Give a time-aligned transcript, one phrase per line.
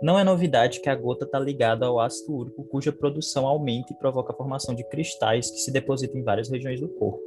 [0.00, 3.96] Não é novidade que a gota está ligada ao ácido úrico, cuja produção aumenta e
[3.96, 7.20] provoca a formação de cristais que se depositam em várias regiões do corpo.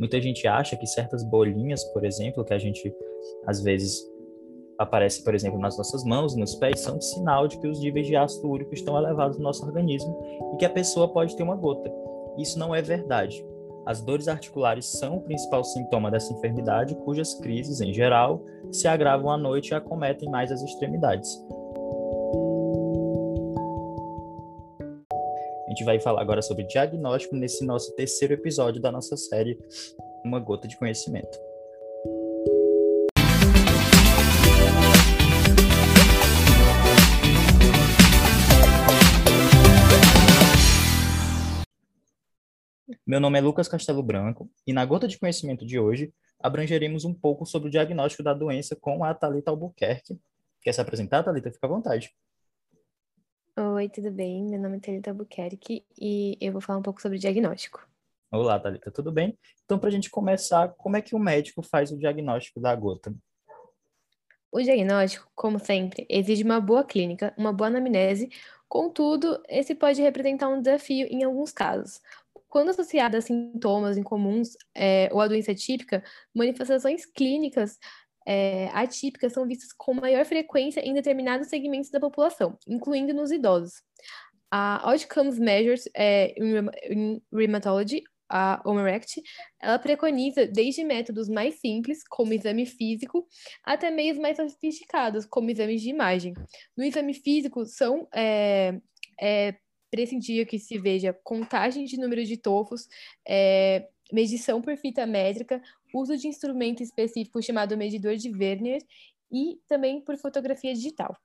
[0.00, 2.92] Muita gente acha que certas bolinhas, por exemplo, que a gente
[3.46, 4.04] às vezes
[4.76, 8.16] aparece, por exemplo, nas nossas mãos, nos pés, são sinal de que os níveis de
[8.16, 10.20] ácido úrico estão elevados no nosso organismo
[10.54, 11.88] e que a pessoa pode ter uma gota.
[12.36, 13.44] Isso não é verdade.
[13.86, 19.30] As dores articulares são o principal sintoma dessa enfermidade, cujas crises, em geral, se agravam
[19.30, 21.42] à noite e acometem mais as extremidades.
[25.68, 29.58] A gente vai falar agora sobre diagnóstico nesse nosso terceiro episódio da nossa série
[30.24, 31.38] Uma Gota de Conhecimento.
[43.06, 47.12] Meu nome é Lucas Castelo Branco e na Gota de Conhecimento de hoje abrangeremos um
[47.12, 50.18] pouco sobre o diagnóstico da doença com a Thalita Albuquerque.
[50.62, 51.52] Quer se apresentar, Thalita?
[51.52, 52.10] Fica à vontade.
[53.60, 54.44] Oi, tudo bem?
[54.44, 57.84] Meu nome é Thalita Albuquerque e eu vou falar um pouco sobre diagnóstico.
[58.30, 59.36] Olá, Thalita, tudo bem?
[59.64, 63.12] Então, para a gente começar, como é que o médico faz o diagnóstico da gota?
[64.52, 68.30] O diagnóstico, como sempre, exige uma boa clínica, uma boa anamnese,
[68.68, 72.00] contudo, esse pode representar um desafio em alguns casos,
[72.48, 77.76] quando associada a sintomas incomuns é, ou a doença típica, manifestações clínicas
[78.30, 83.72] é, atípicas são vistas com maior frequência em determinados segmentos da população, incluindo nos idosos.
[84.50, 89.22] A Outcomes Measures é, in Rheumatology, a OMERACT,
[89.58, 93.26] ela preconiza desde métodos mais simples, como exame físico,
[93.64, 96.34] até meios mais sofisticados, como exames de imagem.
[96.76, 98.78] No exame físico, são é,
[99.18, 99.54] é,
[99.90, 102.86] prescindia que se veja contagem de número de tofos,
[103.26, 105.62] é, medição por fita métrica,
[105.92, 108.82] uso de instrumento específico chamado medidor de Werner
[109.30, 111.16] e também por fotografia digital.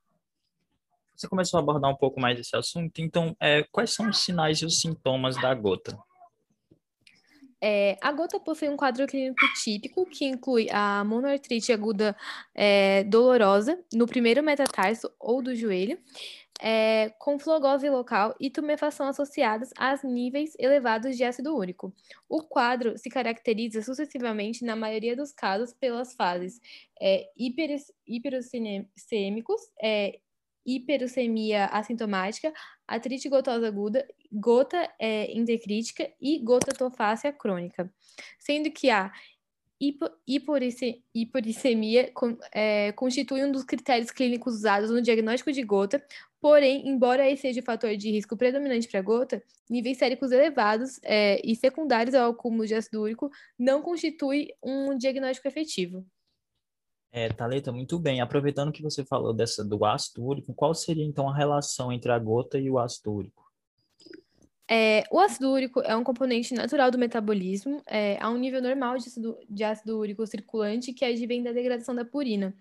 [1.15, 4.59] Você começou a abordar um pouco mais esse assunto, então é, quais são os sinais
[4.59, 5.97] e os sintomas da gota?
[7.65, 12.13] É, a gota possui um quadro clínico típico que inclui a monoartrite aguda
[12.53, 15.97] é, dolorosa no primeiro metatarso ou do joelho,
[16.61, 21.93] é, com flogose local e tumefação associadas a níveis elevados de ácido úrico.
[22.27, 26.59] O quadro se caracteriza sucessivamente, na maioria dos casos, pelas fases
[27.01, 27.29] é,
[28.05, 30.19] hiperocemicos, é,
[30.65, 32.51] hiperocemia assintomática,
[32.85, 37.93] atrite gotosa aguda, gota é, endecrítica e gota tofácea crônica,
[38.39, 39.11] sendo que a
[41.13, 42.11] hiporicemia
[42.53, 46.01] é, constitui um dos critérios clínicos usados no diagnóstico de gota,
[46.39, 51.41] porém, embora esse seja o fator de risco predominante para gota, níveis séricos elevados é,
[51.43, 53.29] e secundários ao acúmulo de ácido úrico
[53.59, 56.05] não constitui um diagnóstico efetivo.
[57.11, 57.29] É,
[57.71, 58.21] muito bem.
[58.21, 62.17] Aproveitando que você falou dessa do ácido úrico, qual seria então a relação entre a
[62.17, 63.42] gota e o ácido úrico?
[64.75, 68.97] É, o ácido úrico é um componente natural do metabolismo, é, a um nível normal
[68.97, 72.55] de ácido, de ácido úrico circulante que advém da degradação da purina.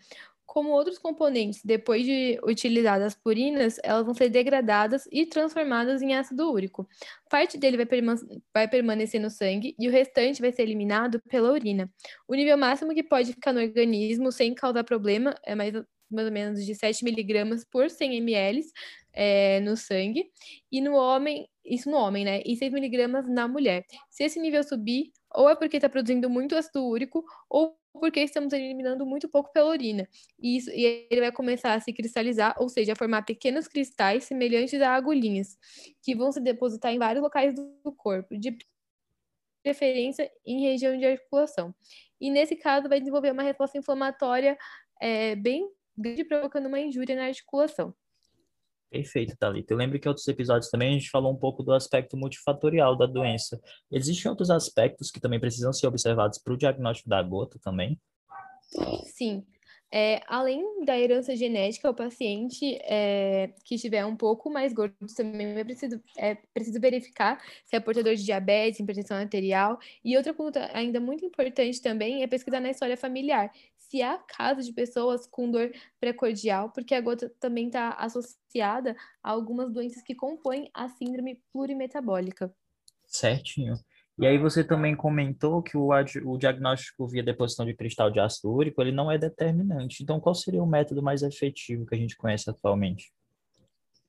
[0.45, 6.15] Como outros componentes, depois de utilizadas as purinas, elas vão ser degradadas e transformadas em
[6.15, 6.87] ácido úrico.
[7.31, 8.15] Parte dele vai, perma
[8.53, 11.91] vai permanecer no sangue e o restante vai ser eliminado pela urina.
[12.29, 15.73] O nível máximo que pode ficar no organismo sem causar problema é mais,
[16.11, 18.63] mais ou menos de 7 miligramas por 100 ml
[19.13, 20.31] é, no sangue.
[20.71, 22.43] E no homem, isso no homem, né?
[22.45, 23.85] E 6 miligramas na mulher.
[24.11, 28.53] Se esse nível subir, ou é porque está produzindo muito ácido úrico, ou porque estamos
[28.53, 30.09] eliminando muito pouco pela urina.
[30.39, 34.25] E, isso, e ele vai começar a se cristalizar, ou seja, a formar pequenos cristais
[34.25, 35.59] semelhantes a agulhinhas,
[36.03, 38.57] que vão se depositar em vários locais do corpo, de
[39.63, 41.75] preferência em região de articulação.
[42.21, 44.57] E nesse caso, vai desenvolver uma resposta inflamatória
[45.01, 47.95] é, bem grande, provocando uma injúria na articulação.
[48.93, 49.73] Perfeito, Thalita.
[49.73, 52.95] Eu lembro que em outros episódios também a gente falou um pouco do aspecto multifatorial
[52.95, 53.59] da doença.
[53.91, 57.99] Existem outros aspectos que também precisam ser observados para o diagnóstico da gota também?
[59.07, 59.47] Sim.
[59.95, 65.59] É, além da herança genética, o paciente é, que estiver um pouco mais gordo também
[65.59, 69.79] é preciso, é preciso verificar se é portador de diabetes, hipertensão arterial.
[70.05, 73.51] E outra conta ainda muito importante também é pesquisar na história familiar
[73.93, 79.31] se há casos de pessoas com dor precordial, porque a gota também está associada a
[79.31, 82.51] algumas doenças que compõem a síndrome plurimetabólica.
[83.05, 83.75] Certinho.
[84.19, 85.91] E aí você também comentou que o,
[86.25, 90.03] o diagnóstico via deposição de cristal de ácido úrico, ele não é determinante.
[90.03, 93.13] Então, qual seria o método mais efetivo que a gente conhece atualmente?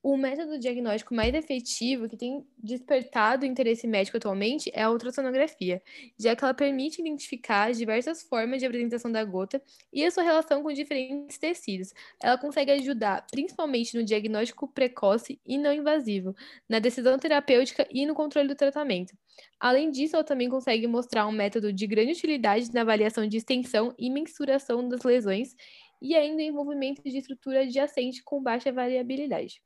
[0.04, 5.82] O método diagnóstico mais efetivo que tem despertado interesse médico atualmente é a ultrassonografia,
[6.18, 10.22] já que ela permite identificar as diversas formas de apresentação da gota e a sua
[10.22, 11.94] relação com diferentes tecidos.
[12.22, 16.36] Ela consegue ajudar principalmente no diagnóstico precoce e não invasivo,
[16.68, 19.16] na decisão terapêutica e no controle do tratamento.
[19.58, 23.94] Além disso, ela também consegue mostrar um método de grande utilidade na avaliação de extensão
[23.98, 25.56] e mensuração das lesões
[26.02, 29.62] e ainda envolvimento de estrutura adjacente com baixa variabilidade.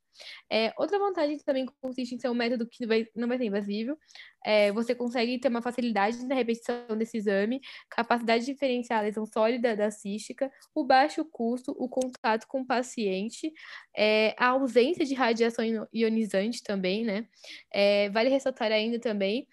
[0.51, 3.97] É, outra vantagem também consiste em ser um método que vai, não vai ser invasivo.
[4.45, 7.61] É, você consegue ter uma facilidade na repetição desse exame,
[7.91, 12.67] capacidade de diferenciar a lesão sólida da cística, o baixo custo, o contato com o
[12.67, 13.53] paciente,
[13.97, 17.27] é, a ausência de radiação ionizante também, né?
[17.73, 19.47] É, vale ressaltar ainda também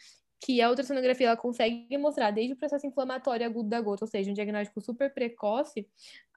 [0.45, 4.29] que a ultrassonografia ela consegue mostrar desde o processo inflamatório agudo da gota, ou seja,
[4.29, 5.87] um diagnóstico super precoce,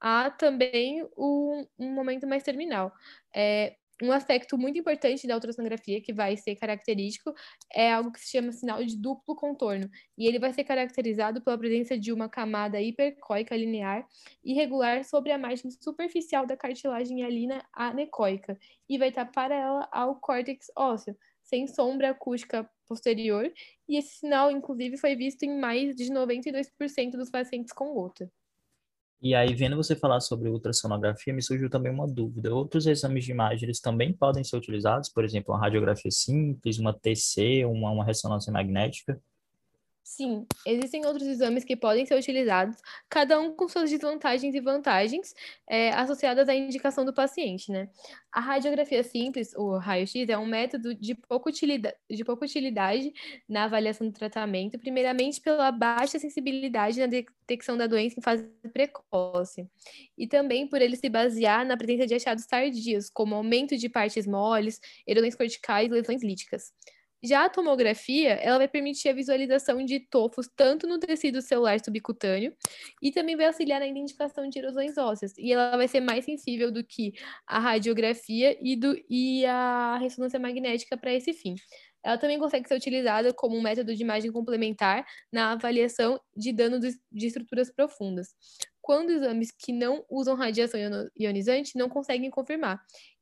[0.01, 2.91] a também um, um momento mais terminal.
[3.35, 7.33] É, um aspecto muito importante da ultrassonografia, que vai ser característico,
[7.73, 9.89] é algo que se chama sinal de duplo contorno.
[10.17, 14.07] E ele vai ser caracterizado pela presença de uma camada hipercóica linear
[14.45, 18.59] irregular sobre a margem superficial da cartilagem hialina anecoica
[18.89, 23.53] e vai estar paralela ao córtex ósseo, sem sombra acústica posterior.
[23.89, 28.31] E esse sinal, inclusive, foi visto em mais de 92% dos pacientes com gota.
[29.21, 32.55] E aí, vendo você falar sobre ultrassonografia, me surgiu também uma dúvida.
[32.55, 35.09] Outros exames de imagem, eles também podem ser utilizados?
[35.09, 39.21] Por exemplo, uma radiografia simples, uma TC, uma, uma ressonância magnética?
[40.11, 42.79] Sim, existem outros exames que podem ser utilizados,
[43.11, 45.35] cada um com suas desvantagens e vantagens
[45.69, 47.91] é, associadas à indicação do paciente, né?
[48.33, 53.13] A radiografia simples, o raio-x, é um método de pouca, utilidade, de pouca utilidade
[53.47, 59.69] na avaliação do tratamento, primeiramente pela baixa sensibilidade na detecção da doença em fase precoce,
[60.17, 64.27] e também por ele se basear na presença de achados tardios, como aumento de partes
[64.27, 66.73] moles, erosões corticais e lesões líticas.
[67.23, 72.55] Já a tomografia, ela vai permitir a visualização de tofos tanto no tecido celular subcutâneo
[73.03, 75.37] e também vai auxiliar na identificação de erosões ósseas.
[75.37, 77.13] E ela vai ser mais sensível do que
[77.45, 81.57] a radiografia e, do, e a ressonância magnética para esse fim.
[82.05, 86.79] Ela também consegue ser utilizada como um método de imagem complementar na avaliação de dano
[86.79, 88.29] de estruturas profundas,
[88.81, 90.79] quando exames que não usam radiação
[91.19, 92.81] ionizante não conseguem confirmar.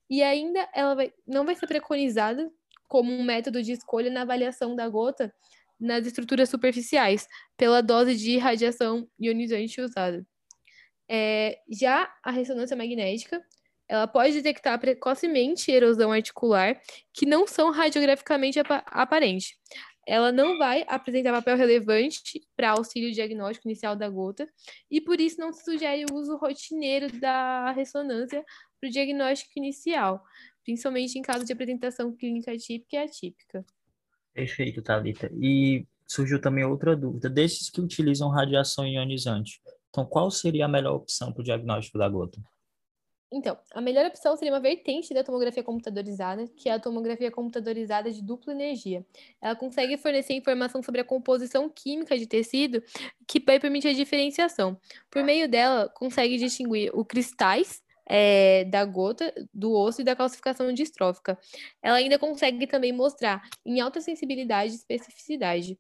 [0.08, 2.48] E ainda ela vai, não vai ser preconizada
[2.88, 5.32] como um método de escolha na avaliação da gota
[5.78, 10.26] nas estruturas superficiais, pela dose de radiação ionizante usada.
[11.08, 13.42] É, já a ressonância magnética,
[13.88, 16.80] ela pode detectar precocemente erosão articular
[17.12, 19.54] que não são radiograficamente ap aparentes.
[20.06, 24.48] Ela não vai apresentar papel relevante para auxílio diagnóstico inicial da gota,
[24.90, 28.44] e por isso não se sugere o uso rotineiro da ressonância
[28.80, 30.22] para o diagnóstico inicial
[30.66, 33.64] principalmente em caso de apresentação clínica típica e atípica.
[34.34, 35.30] Perfeito, Thalita.
[35.40, 37.30] E surgiu também outra dúvida.
[37.30, 42.08] Desses que utilizam radiação ionizante, então qual seria a melhor opção para o diagnóstico da
[42.08, 42.40] gota?
[43.32, 48.10] Então, a melhor opção seria uma vertente da tomografia computadorizada, que é a tomografia computadorizada
[48.10, 49.04] de dupla energia.
[49.40, 52.82] Ela consegue fornecer informação sobre a composição química de tecido,
[53.26, 54.78] que vai permitir a diferenciação.
[55.10, 60.72] Por meio dela, consegue distinguir os cristais é, da gota, do osso e da calcificação
[60.72, 61.38] distrófica.
[61.82, 65.78] Ela ainda consegue também mostrar em alta sensibilidade e especificidade.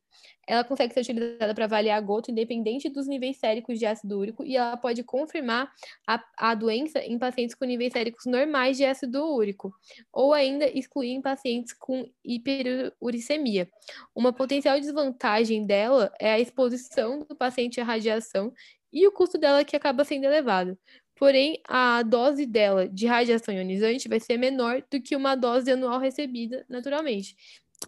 [0.48, 4.44] Ela consegue ser utilizada para avaliar a gota independente dos níveis séricos de ácido úrico
[4.44, 5.70] e ela pode confirmar
[6.06, 9.74] a, a doença em pacientes com níveis séricos normais de ácido úrico,
[10.12, 13.68] ou ainda excluir em pacientes com hiperuricemia.
[14.14, 18.52] Uma potencial desvantagem dela é a exposição do paciente à radiação
[18.92, 20.78] e o custo dela que acaba sendo elevado.
[21.18, 25.98] Porém, a dose dela de radiação ionizante vai ser menor do que uma dose anual
[25.98, 27.34] recebida naturalmente.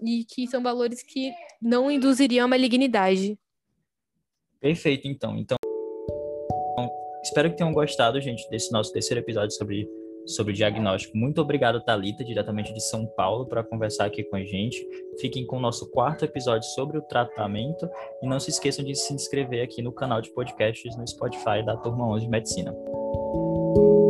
[0.02, 1.30] E que são valores que
[1.60, 3.38] não induziriam a malignidade.
[4.60, 5.36] Perfeito, então.
[5.38, 5.56] Então,
[7.22, 9.88] espero que tenham gostado, gente, desse nosso terceiro episódio sobre,
[10.26, 11.16] sobre diagnóstico.
[11.16, 14.84] Muito obrigado, Talita, diretamente de São Paulo, para conversar aqui com a gente.
[15.20, 17.88] Fiquem com o nosso quarto episódio sobre o tratamento
[18.22, 21.76] e não se esqueçam de se inscrever aqui no canal de podcasts no Spotify da
[21.76, 22.74] Turma 11 de Medicina.
[23.68, 24.07] Thank you.